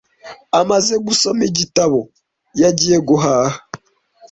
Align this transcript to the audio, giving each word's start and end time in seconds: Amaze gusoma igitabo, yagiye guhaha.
Amaze 0.59 0.93
gusoma 1.05 1.41
igitabo, 1.49 1.99
yagiye 2.61 2.97
guhaha. 3.07 3.57